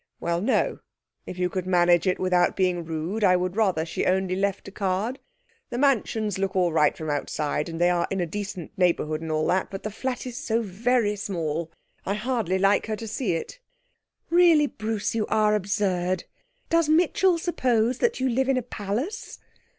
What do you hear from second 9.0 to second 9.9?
and all that, but